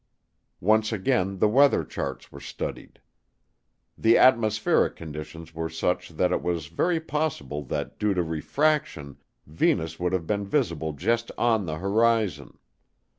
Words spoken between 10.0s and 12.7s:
have been visible just on the horizon.